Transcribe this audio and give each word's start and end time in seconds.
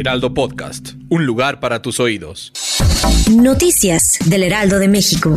Heraldo 0.00 0.32
Podcast, 0.32 0.92
un 1.10 1.26
lugar 1.26 1.60
para 1.60 1.82
tus 1.82 2.00
oídos. 2.00 2.52
Noticias 3.30 4.18
del 4.24 4.44
Heraldo 4.44 4.78
de 4.78 4.88
México. 4.88 5.36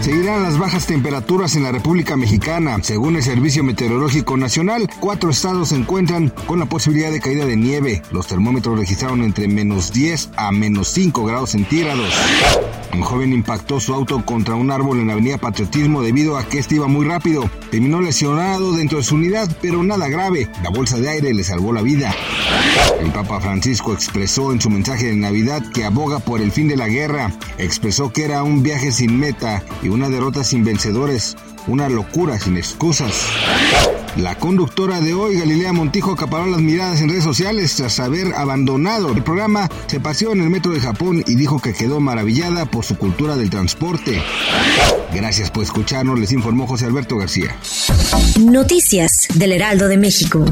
Seguirán 0.00 0.44
las 0.44 0.56
bajas 0.56 0.86
temperaturas 0.86 1.56
en 1.56 1.64
la 1.64 1.72
República 1.72 2.16
Mexicana. 2.16 2.78
Según 2.84 3.16
el 3.16 3.24
Servicio 3.24 3.64
Meteorológico 3.64 4.36
Nacional, 4.36 4.88
cuatro 5.00 5.30
estados 5.30 5.70
se 5.70 5.74
encuentran 5.74 6.28
con 6.46 6.60
la 6.60 6.66
posibilidad 6.66 7.10
de 7.10 7.20
caída 7.20 7.44
de 7.44 7.56
nieve. 7.56 8.02
Los 8.12 8.28
termómetros 8.28 8.78
registraron 8.78 9.24
entre 9.24 9.48
menos 9.48 9.92
10 9.92 10.30
a 10.36 10.52
menos 10.52 10.86
5 10.90 11.24
grados 11.24 11.50
centígrados. 11.50 12.14
Un 12.92 13.00
joven 13.00 13.32
impactó 13.32 13.80
su 13.80 13.94
auto 13.94 14.24
contra 14.24 14.54
un 14.54 14.70
árbol 14.70 15.00
en 15.00 15.06
la 15.06 15.14
avenida 15.14 15.38
Patriotismo 15.38 16.02
debido 16.02 16.36
a 16.36 16.44
que 16.44 16.58
este 16.58 16.74
iba 16.74 16.88
muy 16.88 17.06
rápido. 17.06 17.48
Terminó 17.70 18.00
lesionado 18.00 18.72
dentro 18.72 18.98
de 18.98 19.04
su 19.04 19.14
unidad, 19.14 19.48
pero 19.62 19.82
nada 19.82 20.08
grave. 20.08 20.48
La 20.62 20.68
bolsa 20.68 20.98
de 20.98 21.08
aire 21.08 21.32
le 21.32 21.42
salvó 21.42 21.72
la 21.72 21.80
vida. 21.80 22.14
El 23.00 23.10
Papa 23.10 23.40
Francisco 23.40 23.94
expresó 23.94 24.52
en 24.52 24.60
su 24.60 24.68
mensaje 24.68 25.06
de 25.06 25.16
Navidad 25.16 25.62
que 25.72 25.84
aboga 25.84 26.18
por 26.18 26.42
el 26.42 26.52
fin 26.52 26.68
de 26.68 26.76
la 26.76 26.88
guerra. 26.88 27.32
Expresó 27.56 28.12
que 28.12 28.24
era 28.24 28.42
un 28.42 28.62
viaje 28.62 28.92
sin 28.92 29.18
meta 29.18 29.62
y 29.82 29.88
una 29.88 30.10
derrota 30.10 30.44
sin 30.44 30.62
vencedores, 30.62 31.36
una 31.66 31.88
locura 31.88 32.38
sin 32.38 32.58
excusas. 32.58 33.26
La 34.16 34.34
conductora 34.34 35.00
de 35.00 35.14
hoy, 35.14 35.38
Galilea 35.38 35.72
Montijo, 35.72 36.12
acaparó 36.12 36.46
las 36.46 36.60
miradas 36.60 37.00
en 37.00 37.08
redes 37.08 37.24
sociales 37.24 37.74
tras 37.76 37.98
haber 37.98 38.34
abandonado 38.34 39.10
el 39.12 39.22
programa. 39.22 39.70
Se 39.86 40.00
paseó 40.00 40.32
en 40.32 40.42
el 40.42 40.50
metro 40.50 40.72
de 40.72 40.80
Japón 40.80 41.24
y 41.26 41.34
dijo 41.34 41.60
que 41.60 41.72
quedó 41.72 41.98
maravillada 41.98 42.66
por 42.66 42.84
su 42.84 42.98
cultura 42.98 43.36
del 43.36 43.48
transporte. 43.48 44.22
Gracias 45.14 45.50
por 45.50 45.64
escucharnos, 45.64 46.18
les 46.18 46.32
informó 46.32 46.66
José 46.66 46.86
Alberto 46.86 47.16
García. 47.16 47.56
Noticias 48.38 49.28
del 49.34 49.52
Heraldo 49.52 49.88
de 49.88 49.96
México. 49.96 50.44